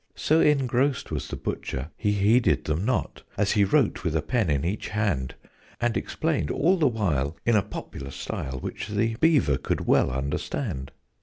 [0.15, 4.49] So engrossed was the Butcher, he heeded them not, As he wrote with a pen
[4.49, 5.35] in each hand,
[5.79, 10.89] And explained all the while in a popular style Which the Beaver could well understand.